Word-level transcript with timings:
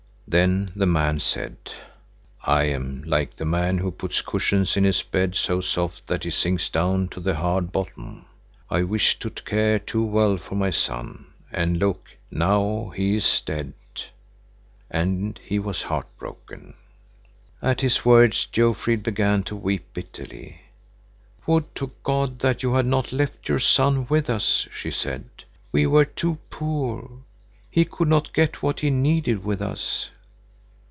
Then 0.33 0.71
the 0.77 0.85
man 0.85 1.19
said: 1.19 1.57
"I 2.41 2.63
am 2.63 3.03
like 3.03 3.35
the 3.35 3.43
man 3.43 3.79
who 3.79 3.91
puts 3.91 4.21
cushions 4.21 4.77
in 4.77 4.85
his 4.85 5.03
bed 5.03 5.35
so 5.35 5.59
soft 5.59 6.07
that 6.07 6.23
he 6.23 6.29
sinks 6.29 6.69
down 6.69 7.09
to 7.09 7.19
the 7.19 7.35
hard 7.35 7.73
bottom. 7.73 8.23
I 8.69 8.83
wished 8.83 9.21
to 9.23 9.29
care 9.29 9.77
too 9.77 10.05
well 10.05 10.37
for 10.37 10.55
my 10.55 10.69
son, 10.69 11.25
and 11.51 11.79
look, 11.79 12.07
now 12.31 12.93
he 12.95 13.17
is 13.17 13.41
dead!" 13.41 13.73
And 14.89 15.37
he 15.43 15.59
was 15.59 15.81
heart 15.81 16.07
broken. 16.17 16.75
At 17.61 17.81
his 17.81 18.05
words 18.05 18.45
Jofrid 18.45 19.03
began 19.03 19.43
to 19.43 19.55
weep 19.57 19.85
bitterly. 19.93 20.61
"Would 21.45 21.75
to 21.75 21.91
God 22.03 22.39
that 22.39 22.63
you 22.63 22.73
had 22.75 22.85
not 22.85 23.11
left 23.11 23.49
your 23.49 23.59
son 23.59 24.07
with 24.07 24.29
us!" 24.29 24.65
she 24.73 24.91
said. 24.91 25.25
"We 25.73 25.87
were 25.87 26.05
too 26.05 26.37
poor. 26.49 27.19
He 27.69 27.83
could 27.83 28.07
not 28.07 28.31
get 28.31 28.63
what 28.63 28.79
he 28.79 28.89
needed 28.89 29.43
with 29.43 29.61
us." 29.61 30.09